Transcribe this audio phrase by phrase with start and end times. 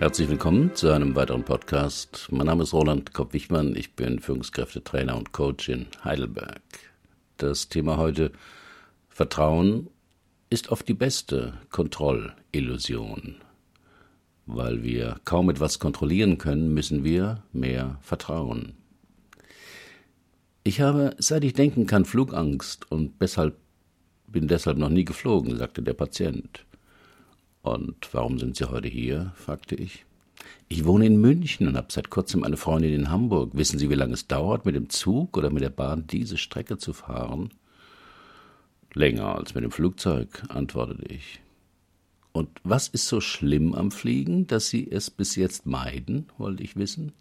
[0.00, 2.28] Herzlich willkommen zu einem weiteren Podcast.
[2.30, 3.74] Mein Name ist Roland Kopp-Wichmann.
[3.74, 6.62] Ich bin Führungskräftetrainer und Coach in Heidelberg.
[7.36, 8.30] Das Thema heute
[9.08, 9.90] Vertrauen
[10.50, 13.38] ist oft die beste Kontrollillusion.
[14.46, 18.74] Weil wir kaum etwas kontrollieren können, müssen wir mehr vertrauen.
[20.62, 23.56] Ich habe, seit ich denken kann, Flugangst und deshalb,
[24.28, 26.64] bin deshalb noch nie geflogen, sagte der Patient.
[27.62, 29.32] Und warum sind Sie heute hier?
[29.36, 30.04] fragte ich.
[30.68, 33.50] Ich wohne in München und habe seit kurzem eine Freundin in Hamburg.
[33.54, 36.78] Wissen Sie, wie lange es dauert, mit dem Zug oder mit der Bahn diese Strecke
[36.78, 37.50] zu fahren?
[38.94, 41.40] Länger als mit dem Flugzeug, antwortete ich.
[42.32, 46.76] Und was ist so schlimm am Fliegen, dass Sie es bis jetzt meiden, wollte ich
[46.76, 47.12] wissen.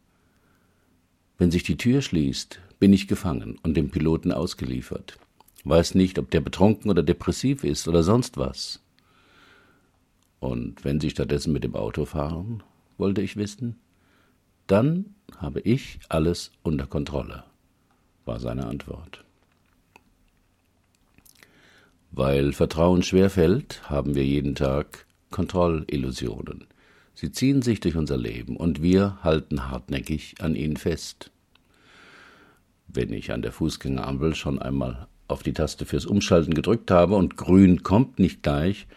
[1.37, 5.17] Wenn sich die Tür schließt, bin ich gefangen und dem Piloten ausgeliefert.
[5.63, 8.79] Weiß nicht, ob der betrunken oder depressiv ist oder sonst was.
[10.39, 12.63] Und wenn Sie stattdessen mit dem Auto fahren,
[12.97, 13.79] wollte ich wissen,
[14.67, 17.43] dann habe ich alles unter Kontrolle,
[18.25, 19.23] war seine Antwort.
[22.11, 26.65] Weil Vertrauen schwer fällt, haben wir jeden Tag Kontrollillusionen.
[27.13, 31.31] Sie ziehen sich durch unser Leben und wir halten hartnäckig an ihnen fest.
[32.87, 37.35] Wenn ich an der Fußgängerampel schon einmal auf die Taste fürs Umschalten gedrückt habe und
[37.35, 38.87] grün kommt nicht gleich,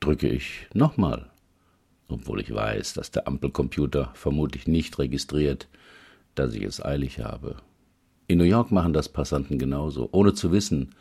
[0.00, 1.30] drücke ich nochmal,
[2.08, 5.68] obwohl ich weiß, dass der Ampelcomputer vermutlich nicht registriert,
[6.34, 7.56] dass ich es eilig habe.
[8.26, 10.94] In New York machen das Passanten genauso, ohne zu wissen,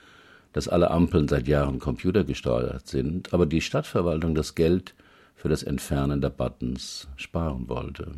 [0.53, 4.95] dass alle Ampeln seit Jahren computergesteuert sind, aber die Stadtverwaltung das Geld
[5.35, 8.13] für das Entfernen der Buttons sparen wollte.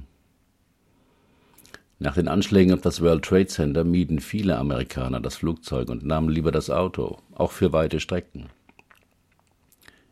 [1.99, 6.29] Nach den Anschlägen auf das World Trade Center mieden viele Amerikaner das Flugzeug und nahmen
[6.29, 8.47] lieber das Auto, auch für weite Strecken.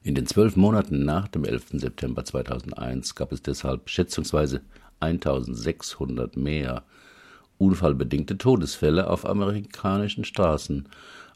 [0.01, 1.71] In den zwölf Monaten nach dem 11.
[1.73, 4.61] September 2001 gab es deshalb schätzungsweise
[5.01, 6.83] 1600 mehr
[7.57, 10.87] unfallbedingte Todesfälle auf amerikanischen Straßen,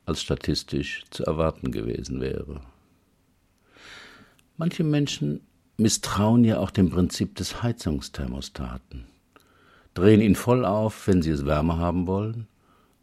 [0.06, 2.62] als statistisch zu erwarten gewesen wäre.
[4.56, 5.42] Manche Menschen
[5.76, 9.06] misstrauen ja auch dem Prinzip des Heizungsthermostaten,
[9.94, 12.48] drehen ihn voll auf, wenn sie es wärmer haben wollen,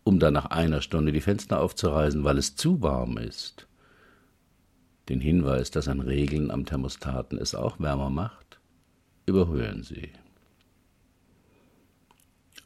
[0.05, 3.67] um dann nach einer Stunde die Fenster aufzureißen, weil es zu warm ist
[5.11, 8.61] den Hinweis, dass ein Regeln am Thermostaten es auch wärmer macht,
[9.27, 10.11] überhören Sie.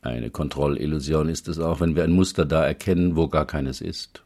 [0.02, 4.22] Eine Kontrollillusion ist es auch, wenn wir ein Muster da erkennen, wo gar keines ist.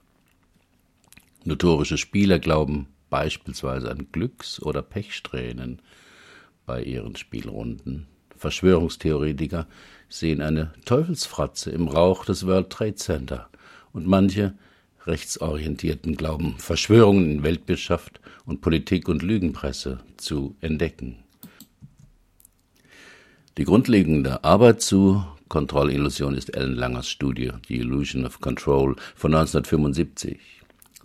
[1.44, 5.80] Notorische Spieler glauben beispielsweise an Glücks- oder Pechsträhnen
[6.66, 8.08] bei ihren Spielrunden.
[8.36, 9.68] Verschwörungstheoretiker
[10.08, 13.48] sehen eine Teufelsfratze im Rauch des World Trade Center
[13.92, 14.54] und manche
[15.06, 21.16] Rechtsorientierten glauben, Verschwörungen in Weltwirtschaft und Politik und Lügenpresse zu entdecken.
[23.56, 30.38] Die grundlegende Arbeit zu Kontrollillusion ist Ellen Langers Studie The Illusion of Control von 1975.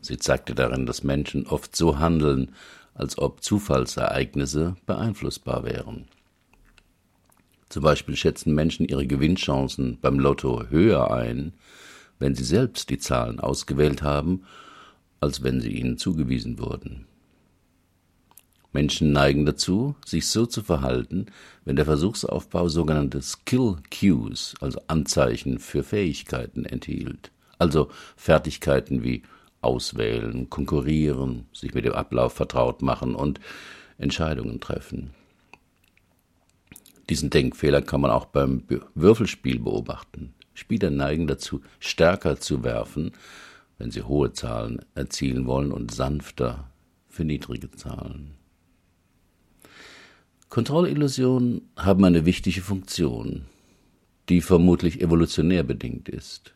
[0.02, 2.52] Sie zeigte darin, dass Menschen oft so handeln,
[2.94, 6.06] als ob Zufallsereignisse beeinflussbar wären.
[7.70, 11.54] Zum Beispiel schätzen Menschen ihre Gewinnchancen beim Lotto höher ein,
[12.20, 14.44] wenn sie selbst die Zahlen ausgewählt haben,
[15.20, 17.06] als wenn sie ihnen zugewiesen wurden.
[18.74, 21.28] Menschen neigen dazu, sich so zu verhalten,
[21.64, 29.22] wenn der Versuchsaufbau sogenannte Skill Cues, also Anzeichen für Fähigkeiten enthielt, also Fertigkeiten wie
[29.62, 33.40] Auswählen, Konkurrieren, sich mit dem Ablauf vertraut machen und
[33.98, 35.12] Entscheidungen treffen.
[37.10, 38.64] Diesen Denkfehler kann man auch beim
[38.96, 40.34] Würfelspiel beobachten.
[40.54, 43.12] Spieler neigen dazu, stärker zu werfen,
[43.78, 46.70] wenn sie hohe Zahlen erzielen wollen und sanfter
[47.10, 48.32] für niedrige Zahlen.
[50.50, 53.46] Kontrollillusionen haben eine wichtige Funktion,
[54.30, 56.54] die vermutlich evolutionär bedingt ist.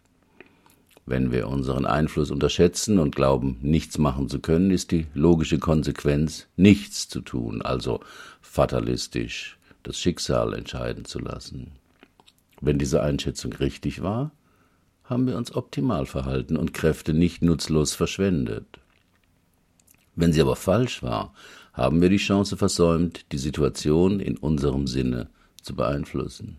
[1.08, 6.47] Wenn wir unseren Einfluss unterschätzen und glauben, nichts machen zu können, ist die logische Konsequenz,
[6.58, 8.02] nichts zu tun, also
[8.41, 11.72] fatalistisch das Schicksal entscheiden zu lassen.
[12.62, 14.32] Wenn diese Einschätzung richtig war,
[15.04, 18.66] haben wir uns optimal verhalten und Kräfte nicht nutzlos verschwendet.
[20.16, 21.34] Wenn sie aber falsch war,
[21.74, 25.30] haben wir die Chance versäumt, die Situation in unserem Sinne
[25.62, 26.58] zu beeinflussen.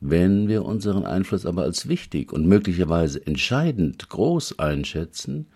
[0.00, 5.46] Wenn wir unseren Einfluss aber als wichtig und möglicherweise entscheidend groß einschätzen,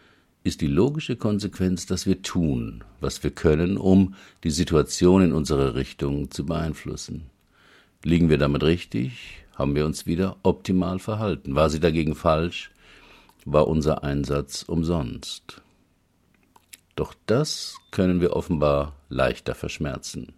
[0.43, 5.75] ist die logische Konsequenz, dass wir tun, was wir können, um die Situation in unsere
[5.75, 7.27] Richtung zu beeinflussen.
[8.03, 11.55] Liegen wir damit richtig, haben wir uns wieder optimal verhalten.
[11.55, 12.71] War sie dagegen falsch,
[13.45, 15.61] war unser Einsatz umsonst.
[16.97, 20.33] Doch das können wir offenbar leichter verschmerzen.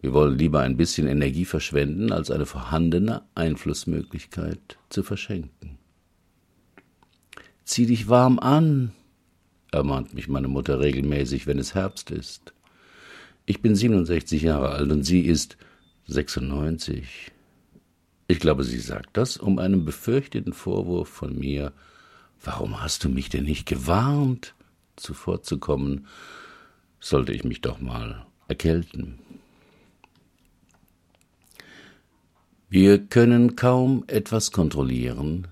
[0.00, 5.78] Wir wollen lieber ein bisschen Energie verschwenden, als eine vorhandene Einflussmöglichkeit zu verschenken.
[7.64, 8.92] Zieh dich warm an,
[9.72, 12.54] ermahnt mich meine Mutter regelmäßig, wenn es Herbst ist.
[13.46, 15.56] Ich bin 67 Jahre alt und sie ist
[16.10, 17.30] 96.
[18.28, 21.72] Ich glaube, sie sagt das, um einen befürchteten Vorwurf von mir,
[22.42, 24.54] warum hast du mich denn nicht gewarnt,
[24.96, 26.06] zuvorzukommen,
[27.00, 29.18] sollte ich mich doch mal erkälten.
[32.68, 35.48] Wir können kaum etwas kontrollieren,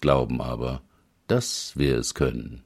[0.00, 0.82] glauben aber,
[1.26, 2.62] dass wir es können.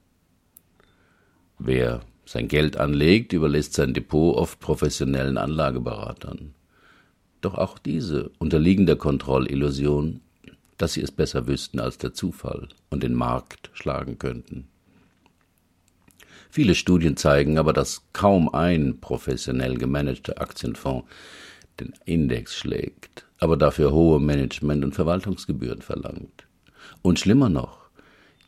[1.59, 6.55] Wer sein Geld anlegt, überlässt sein Depot oft professionellen Anlageberatern.
[7.45, 10.23] Doch auch diese unterliegen der Kontrollillusion,
[10.79, 14.67] dass sie es besser wüssten als der Zufall und den Markt schlagen könnten.
[16.49, 21.07] Viele Studien zeigen aber, dass kaum ein professionell gemanagter Aktienfonds
[21.81, 26.47] den Index schlägt, aber dafür hohe Management- und Verwaltungsgebühren verlangt.
[27.03, 27.91] Und schlimmer noch,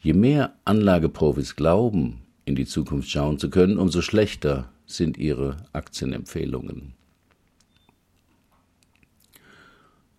[0.00, 6.95] je mehr Anlageprofis glauben, in die Zukunft schauen zu können, umso schlechter sind ihre Aktienempfehlungen.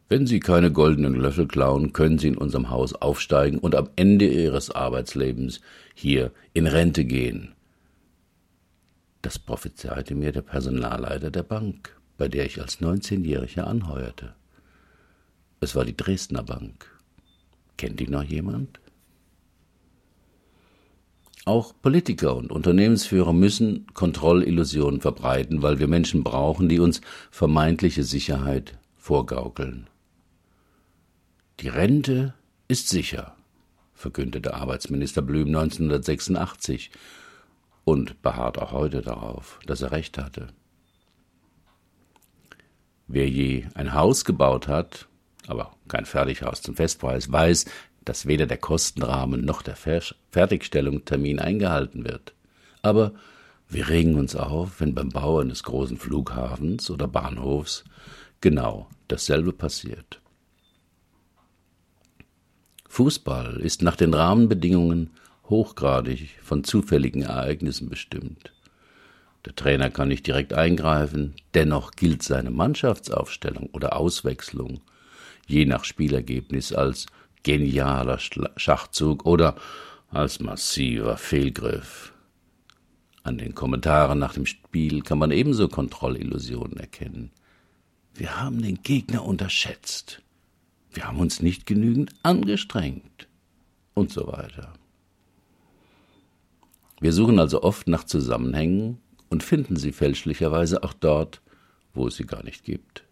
[0.10, 4.26] Wenn Sie keine goldenen Löffel klauen, können Sie in unserem Haus aufsteigen und am Ende
[4.26, 5.60] Ihres Arbeitslebens
[5.94, 7.54] hier in Rente gehen.
[9.22, 14.34] Das prophezeite mir der Personalleiter der Bank, bei der ich als 19-Jähriger anheuerte.
[15.60, 16.90] Es war die Dresdner Bank.
[17.76, 18.80] Kennt die noch jemand?
[21.44, 28.78] Auch Politiker und Unternehmensführer müssen Kontrollillusionen verbreiten, weil wir Menschen brauchen, die uns vermeintliche Sicherheit
[28.96, 29.88] vorgaukeln.
[31.60, 32.36] Die Rente
[32.68, 33.36] ist sicher,
[33.96, 36.92] verkündete Arbeitsminister Blüm 1986
[37.84, 40.50] und beharrt auch heute darauf, dass er recht hatte.
[43.08, 45.08] Wer je ein Haus gebaut hat,
[45.48, 47.66] aber kein Fertighaus zum Festpreis, weiß,
[48.06, 49.78] dass weder der Kostenrahmen noch der
[50.32, 52.36] Fertigstellungstermin eingehalten wird.
[52.84, 53.14] Aber
[53.68, 57.84] wir regen uns auf, wenn beim Bau eines großen Flughafens oder Bahnhofs
[58.42, 60.22] genau dasselbe passiert.
[62.98, 65.12] Fußball ist nach den Rahmenbedingungen
[65.48, 68.54] hochgradig von zufälligen Ereignissen bestimmt.
[69.46, 74.82] Der Trainer kann nicht direkt eingreifen, dennoch gilt seine Mannschaftsaufstellung oder Auswechslung
[75.46, 77.06] je nach Spielergebnis als
[77.44, 78.18] genialer
[78.56, 79.58] Schachzug oder
[80.10, 82.14] als massiver Fehlgriff.
[83.22, 87.30] An den Kommentaren nach dem Spiel kann man ebenso Kontrollillusionen erkennen.
[88.16, 90.24] Wir haben den Gegner unterschätzt.
[90.98, 93.28] Wir haben uns nicht genügend angestrengt
[93.94, 94.74] und so weiter.
[97.00, 98.98] Wir suchen also oft nach Zusammenhängen
[99.30, 101.44] und finden sie fälschlicherweise auch dort,
[101.94, 103.04] wo es sie gar nicht gibt.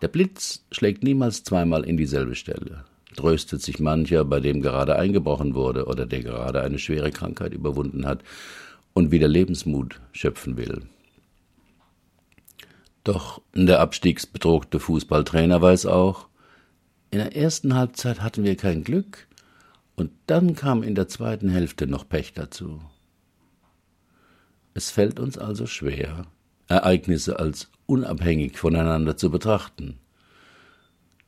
[0.00, 2.84] Der Blitz schlägt niemals zweimal in dieselbe Stelle,
[3.16, 8.06] tröstet sich mancher, bei dem gerade eingebrochen wurde oder der gerade eine schwere Krankheit überwunden
[8.06, 8.22] hat
[8.92, 10.82] und wieder Lebensmut schöpfen will.
[13.04, 16.28] Doch der abstiegsbedrohte Fußballtrainer weiß auch,
[17.10, 19.26] in der ersten Halbzeit hatten wir kein Glück
[19.96, 22.80] und dann kam in der zweiten Hälfte noch Pech dazu.
[24.72, 26.26] Es fällt uns also schwer,
[26.68, 29.98] Ereignisse als unabhängig voneinander zu betrachten.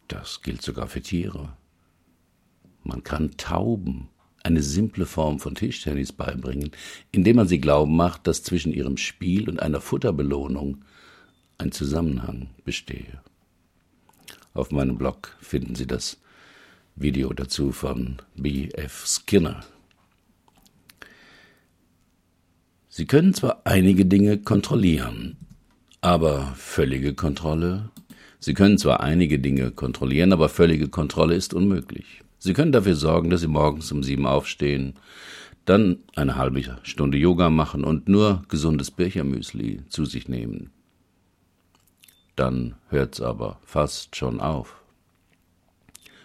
[0.09, 1.55] Das gilt sogar für Tiere.
[2.83, 4.09] Man kann Tauben
[4.43, 6.71] eine simple Form von Tischtennis beibringen,
[7.13, 10.85] indem man sie glauben macht, dass zwischen ihrem Spiel und einer Futterbelohnung
[11.59, 13.21] ein Zusammenhang bestehe.
[14.53, 16.19] Auf meinem Blog finden Sie das
[16.97, 19.05] Video dazu von B.F.
[19.07, 19.65] Skinner.
[22.89, 25.37] Sie können zwar einige Dinge kontrollieren,
[26.01, 27.91] aber völlige Kontrolle.
[28.39, 32.23] Sie können zwar einige Dinge kontrollieren, aber völlige Kontrolle ist unmöglich.
[32.39, 34.95] Sie können dafür sorgen, dass Sie morgens um sieben aufstehen,
[35.65, 40.71] dann eine halbe Stunde Yoga machen und nur gesundes Birchermüsli zu sich nehmen
[42.37, 44.83] dann hört's aber fast schon auf.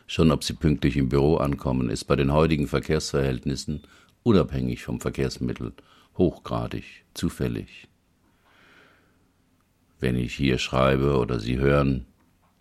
[0.08, 3.84] Schon ob sie pünktlich im Büro ankommen, ist bei den heutigen Verkehrsverhältnissen,
[4.24, 5.74] unabhängig vom Verkehrsmittel,
[6.18, 7.88] hochgradig zufällig.
[10.00, 12.06] Wenn ich hier schreibe oder Sie hören,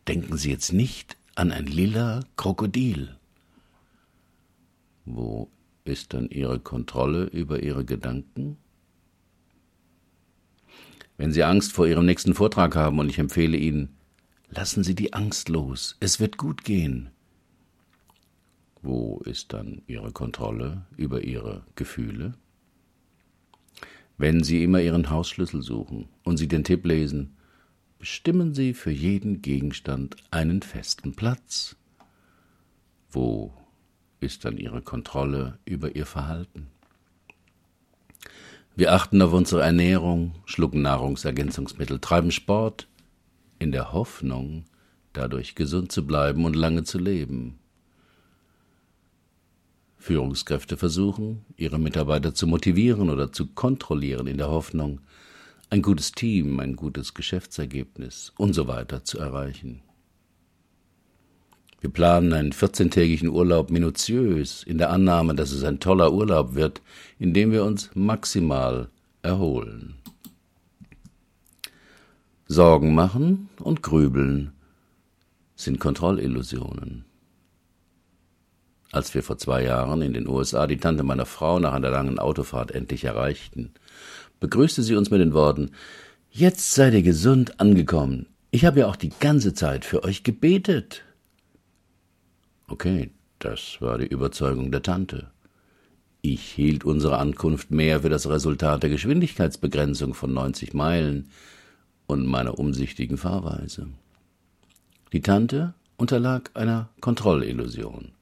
[0.09, 3.17] denken Sie jetzt nicht an ein lila Krokodil.
[5.05, 5.49] Wo
[5.85, 8.59] ist dann Ihre Kontrolle über Ihre Gedanken?
[11.19, 13.91] Wenn Sie Angst vor Ihrem nächsten Vortrag haben und ich empfehle Ihnen,
[14.49, 17.11] lassen Sie die Angst los, es wird gut gehen.
[18.81, 22.35] Wo ist dann Ihre Kontrolle über Ihre Gefühle?
[24.17, 27.37] Wenn Sie immer Ihren Hausschlüssel suchen und Sie den Tipp lesen,
[27.99, 31.77] bestimmen Sie für jeden Gegenstand einen festen Platz.
[33.11, 33.53] Wo
[34.21, 36.69] ist dann Ihre Kontrolle über Ihr Verhalten?
[38.79, 42.87] Wir achten auf unsere Ernährung, schlucken Nahrungsergänzungsmittel, treiben Sport,
[43.59, 44.67] in der Hoffnung,
[45.13, 47.59] dadurch gesund zu bleiben und lange zu leben.
[49.97, 55.01] Führungskräfte versuchen, ihre Mitarbeiter zu motivieren oder zu kontrollieren in der Hoffnung,
[55.71, 59.83] ein gutes Team, ein gutes Geschäftsergebnis und so weiter zu erreichen.
[61.81, 66.83] Wir planen einen 14-tägigen Urlaub minutiös in der Annahme, dass es ein toller Urlaub wird,
[67.19, 68.89] in dem wir uns maximal
[69.23, 69.95] erholen.
[72.47, 74.53] Sorgen machen und grübeln
[75.55, 77.05] sind Kontrollillusionen.
[78.91, 82.19] Als wir vor zwei Jahren in den USA die Tante meiner Frau nach einer langen
[82.19, 83.73] Autofahrt endlich erreichten,
[84.41, 85.71] begrüßte sie uns mit den Worten
[86.31, 88.27] Jetzt seid ihr gesund angekommen.
[88.51, 91.05] Ich habe ja auch die ganze Zeit für euch gebetet.
[92.71, 95.31] Okay, das war die Überzeugung der Tante.
[96.21, 101.31] Ich hielt unsere Ankunft mehr für das Resultat der Geschwindigkeitsbegrenzung von 90 Meilen
[102.07, 103.89] und meiner umsichtigen Fahrweise.
[105.15, 108.13] Die Tante unterlag einer Kontrollillusion.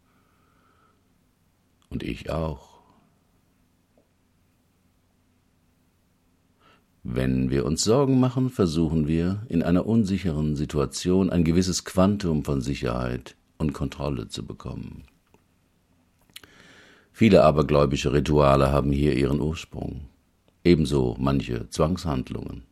[1.88, 2.76] Und ich auch.
[7.02, 12.60] Wenn wir uns Sorgen machen, versuchen wir, in einer unsicheren Situation ein gewisses Quantum von
[12.60, 15.04] Sicherheit und Kontrolle zu bekommen.
[17.12, 20.02] Viele abergläubische Rituale haben hier ihren Ursprung,
[20.64, 22.64] ebenso manche Zwangshandlungen.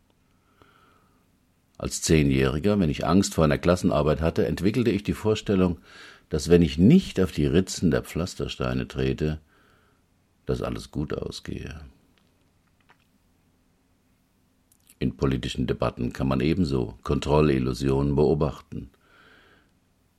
[1.78, 5.78] Als Zehnjähriger, wenn ich Angst vor einer Klassenarbeit hatte, entwickelte ich die Vorstellung,
[6.28, 9.40] dass wenn ich nicht auf die Ritzen der Pflastersteine trete,
[10.46, 11.80] dass alles gut ausgehe.
[14.98, 18.90] In politischen Debatten kann man ebenso Kontrollillusionen beobachten–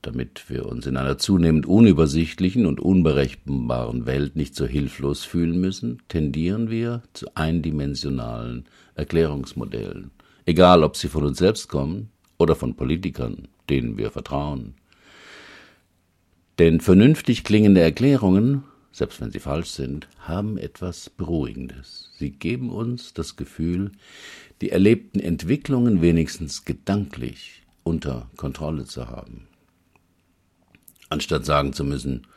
[0.06, 6.02] damit wir uns in einer zunehmend unübersichtlichen und unberechenbaren Welt nicht so hilflos fühlen müssen,
[6.10, 10.12] tendieren wir zu eindimensionalen Erklärungsmodellen,
[10.46, 14.76] egal ob sie von uns selbst kommen oder von Politikern, denen wir vertrauen.
[16.60, 22.12] Denn vernünftig klingende Erklärungen, selbst wenn sie falsch sind, haben etwas Beruhigendes.
[22.18, 23.92] Sie geben uns das Gefühl,
[24.62, 29.48] die erlebten Entwicklungen wenigstens gedanklich unter Kontrolle zu haben
[31.10, 32.28] anstatt sagen zu müssen,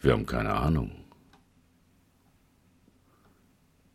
[0.00, 0.92] wir haben keine Ahnung.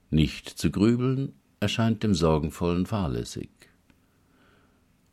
[0.09, 3.49] Nicht zu grübeln erscheint dem Sorgenvollen fahrlässig.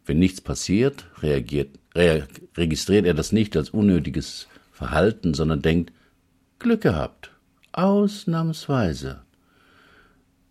[0.05, 5.93] Wenn nichts passiert, reagiert, re registriert er das nicht als unnötiges Verhalten, sondern denkt,
[6.59, 7.31] Glück gehabt,
[7.73, 9.23] ausnahmsweise.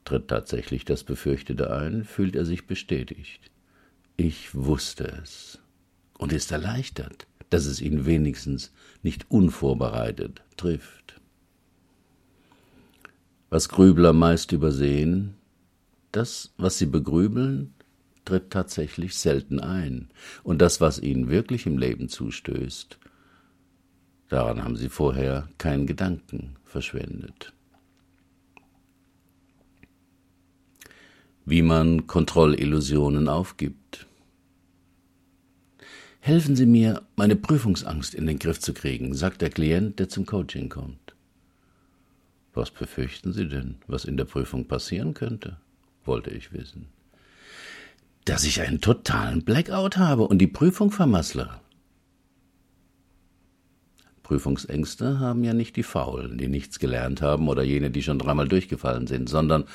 [0.05, 3.51] Tritt tatsächlich das Befürchtete ein, fühlt er sich bestätigt.
[4.17, 5.60] Ich wusste es
[6.17, 11.22] und ist erleichtert dass es ihn wenigstens nicht unvorbereitet trifft.
[13.51, 15.36] Was Grübler meist übersehen,
[16.12, 17.74] das, was sie begrübeln,
[18.24, 20.10] tritt tatsächlich selten ein,
[20.43, 22.98] und das, was ihnen wirklich im Leben zustößt,
[24.29, 27.53] daran haben sie vorher keinen Gedanken verschwendet.
[31.43, 33.81] Wie man Kontrollillusionen aufgibt.
[36.24, 40.28] Helfen Sie mir, meine Prüfungsangst in den Griff zu kriegen, sagt der Klient, der zum
[40.28, 41.16] Coaching kommt.
[42.54, 45.58] Was befürchten Sie denn, was in der Prüfung passieren könnte?
[46.06, 46.90] wollte ich wissen.
[48.25, 51.50] Dass ich einen totalen Blackout habe und die Prüfung vermassle.
[54.22, 58.48] Prüfungsängste haben ja nicht die Faulen, die nichts gelernt haben oder jene, die schon dreimal
[58.48, 59.66] durchgefallen sind, sondern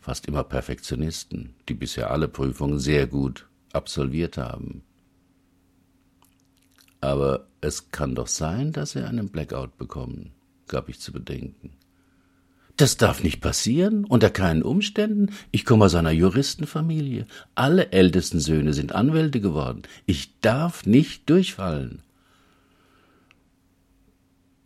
[0.00, 4.82] fast immer Perfektionisten, die bisher alle Prüfungen sehr gut absolviert haben.
[7.04, 10.30] Aber es kann doch sein, dass Sie einen Blackout bekommen,
[10.68, 11.72] gab ich zu bedenken.
[12.78, 15.34] Das darf nicht passieren, unter keinen Umständen.
[15.50, 17.26] Ich komme aus einer Juristenfamilie.
[17.54, 19.82] Alle ältesten Söhne sind Anwälte geworden.
[20.06, 22.00] Ich darf nicht durchfallen.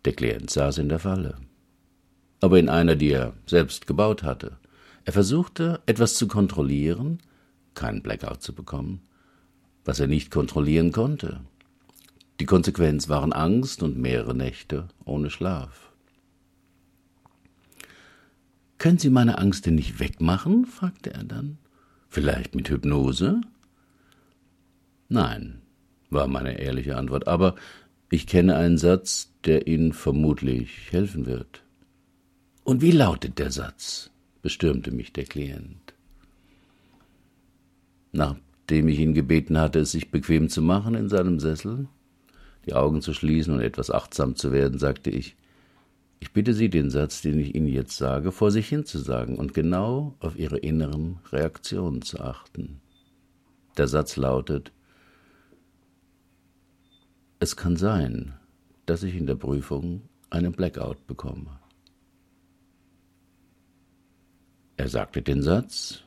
[0.04, 1.38] Der Klient saß in der Falle,
[2.40, 4.58] aber in einer, die er selbst gebaut hatte.
[5.04, 7.18] Er versuchte, etwas zu kontrollieren,
[7.74, 9.00] keinen Blackout zu bekommen,
[9.84, 11.40] was er nicht kontrollieren konnte.
[12.40, 15.92] Die Konsequenz waren Angst und mehrere Nächte ohne Schlaf.
[18.78, 20.64] Können Sie meine Angst denn nicht wegmachen?
[20.64, 21.58] fragte er dann.
[22.08, 23.40] Vielleicht mit Hypnose?
[25.08, 25.62] Nein,
[26.10, 27.56] war meine ehrliche Antwort, aber
[28.10, 31.62] ich kenne einen Satz, der Ihnen vermutlich helfen wird.
[32.62, 34.10] Und wie lautet der Satz?
[34.42, 35.94] bestürmte mich der Klient.
[38.12, 38.36] Nach
[38.68, 41.88] nachdem ich ihn gebeten hatte, es sich bequem zu machen in seinem Sessel,
[42.66, 45.36] die Augen zu schließen und etwas achtsam zu werden, sagte ich,
[46.20, 50.14] ich bitte Sie, den Satz, den ich Ihnen jetzt sage, vor sich hinzusagen und genau
[50.18, 52.80] auf Ihre inneren Reaktionen zu achten.
[53.76, 54.72] Der Satz lautet,
[57.38, 58.34] es kann sein,
[58.86, 61.60] dass ich in der Prüfung einen Blackout bekomme.
[64.76, 66.02] Er sagte den Satz,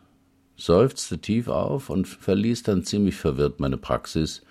[0.57, 4.43] seufzte tief auf und verließ dann ziemlich verwirrt meine Praxis,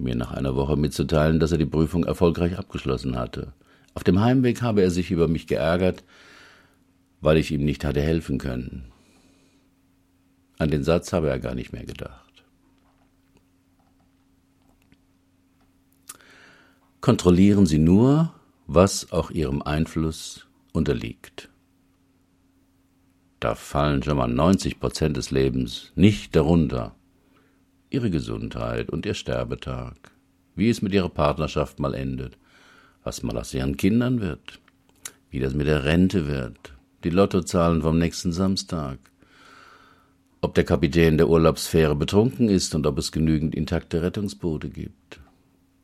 [0.00, 3.52] mir nach einer Woche mitzuteilen, dass er die Prüfung erfolgreich abgeschlossen hatte.
[3.94, 6.04] Auf dem Heimweg habe er sich über mich geärgert,
[7.20, 8.86] weil ich ihm nicht hatte helfen können.
[10.58, 12.44] An den Satz habe er gar nicht mehr gedacht.
[17.00, 18.34] Kontrollieren Sie nur,
[18.66, 21.48] was auch Ihrem Einfluss unterliegt.
[23.40, 26.94] Da fallen schon mal 90 Prozent des Lebens nicht darunter.
[27.90, 29.96] Ihre Gesundheit und Ihr Sterbetag,
[30.54, 32.38] wie es mit Ihrer Partnerschaft mal endet,
[33.02, 34.60] was mal aus Ihren Kindern wird,
[35.30, 38.98] wie das mit der Rente wird, die Lottozahlen vom nächsten Samstag,
[40.40, 45.20] ob der Kapitän der Urlaubsfähre betrunken ist und ob es genügend intakte Rettungsboote gibt,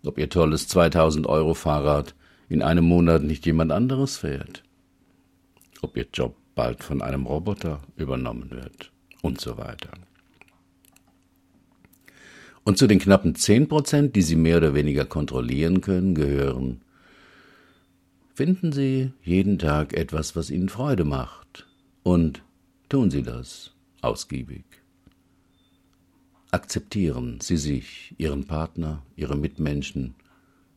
[0.04, 2.14] ob Ihr tolles 2000 Euro Fahrrad
[2.48, 4.62] in einem Monat nicht jemand anderes fährt,
[5.82, 8.92] ob Ihr Job bald von einem Roboter übernommen wird.
[9.22, 9.90] Und so weiter.
[12.66, 16.80] Und zu den knappen 10 Prozent, die Sie mehr oder weniger kontrollieren können, gehören
[18.35, 21.64] Finden Sie jeden Tag etwas, was Ihnen Freude macht,
[22.02, 22.42] und
[22.88, 23.70] tun Sie das
[24.00, 24.64] ausgiebig.
[26.50, 30.16] Akzeptieren Sie sich, Ihren Partner, Ihre Mitmenschen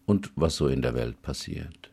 [0.05, 1.89] und was so in der Welt passiert.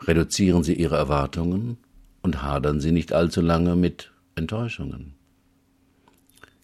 [0.00, 1.76] Reduzieren Sie Ihre Erwartungen
[2.22, 5.19] und hadern Sie nicht allzu lange mit Enttäuschungen.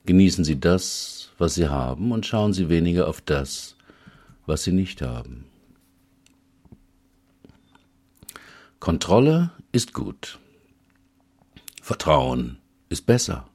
[0.06, 3.76] Genießen Sie das, was Sie haben, und schauen Sie weniger auf das,
[4.46, 5.46] was Sie nicht haben.
[8.78, 10.38] Kontrolle ist gut.
[11.82, 13.48] Vertrauen ist besser.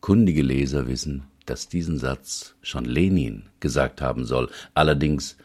[0.00, 5.38] Kundige Leser wissen, dass diesen Satz schon Lenin gesagt haben soll, allerdings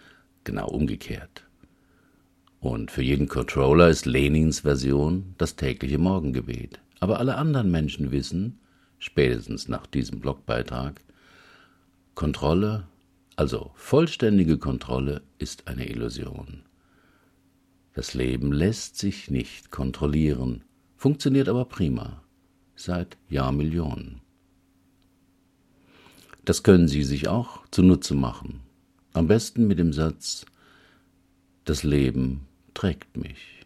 [0.44, 1.46] genau umgekehrt.
[2.60, 6.80] Und für jeden Controller ist Lenins Version das tägliche Morgengebet.
[7.00, 8.60] Aber alle anderen Menschen wissen,
[9.00, 11.02] spätestens nach diesem Blogbeitrag,
[12.16, 12.88] Kontrolle,
[13.36, 16.64] also vollständige Kontrolle, ist eine Illusion.
[17.94, 20.64] Das Leben lässt sich nicht kontrollieren,
[20.96, 22.22] funktioniert aber prima,
[22.76, 24.22] seit Jahrmillionen.
[26.46, 28.62] Das können Sie sich auch zunutze machen,
[29.14, 30.46] am besten mit dem Satz
[31.66, 33.57] Das Leben trägt mich.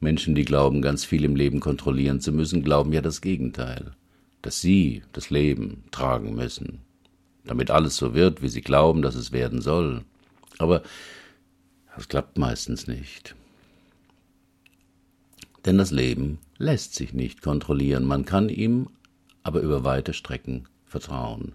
[0.00, 3.92] Menschen, die glauben, ganz viel im Leben kontrollieren zu müssen, glauben ja das Gegenteil,
[4.42, 6.80] dass sie das Leben tragen müssen,
[7.44, 10.02] damit alles so wird, wie sie glauben, dass es werden soll.
[10.58, 10.82] Aber
[11.94, 13.34] das klappt meistens nicht.
[15.66, 18.88] Denn das Leben lässt sich nicht kontrollieren, man kann ihm
[19.42, 21.52] aber über weite Strecken vertrauen.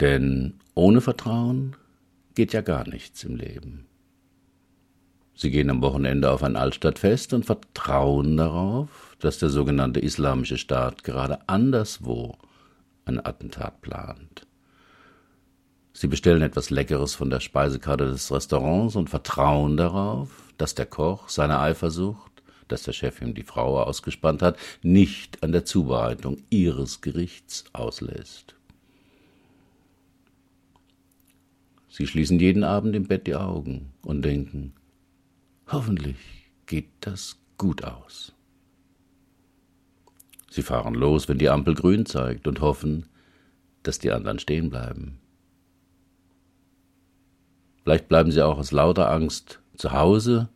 [0.00, 1.76] Denn ohne Vertrauen
[2.34, 3.85] geht ja gar nichts im Leben.
[5.38, 11.04] Sie gehen am Wochenende auf ein Altstadtfest und vertrauen darauf, dass der sogenannte Islamische Staat
[11.04, 12.38] gerade anderswo
[13.04, 14.46] ein Attentat plant.
[15.92, 21.28] Sie bestellen etwas Leckeres von der Speisekarte des Restaurants und vertrauen darauf, dass der Koch
[21.28, 22.32] seine Eifersucht,
[22.68, 28.54] dass der Chef ihm die Frau ausgespannt hat, nicht an der Zubereitung ihres Gerichts auslässt.
[31.90, 34.74] Sie schließen jeden Abend im Bett die Augen und denken,
[35.66, 36.16] hoffentlich
[36.66, 38.32] geht das gut aus.
[40.50, 43.06] Sie fahren los, wenn die Ampel grün zeigt und hoffen,
[43.82, 45.18] dass die anderen stehen bleiben.
[47.82, 50.48] Vielleicht bleiben sie auch aus lauter Angst zu Hause,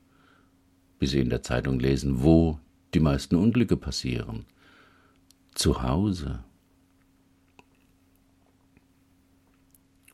[0.99, 2.59] bis sie in der Zeitung lesen, wo
[2.95, 4.47] die meisten Unglücke passieren.
[5.55, 6.43] Zu Hause.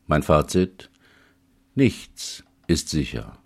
[0.07, 0.91] Mein Fazit
[1.75, 3.39] Nichts ist sicher.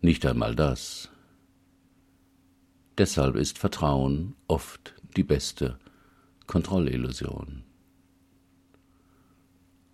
[0.00, 1.08] Nicht einmal das.
[2.98, 5.78] Deshalb ist Vertrauen oft die beste
[6.46, 7.64] Kontrollillusion.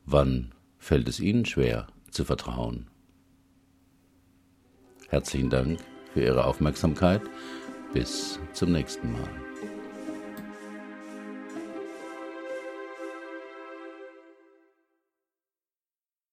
[0.05, 2.89] Wann fällt es Ihnen schwer zu vertrauen?
[5.09, 5.81] Herzlichen Dank
[6.13, 7.23] für Ihre Aufmerksamkeit.
[7.93, 9.44] Bis zum nächsten Mal.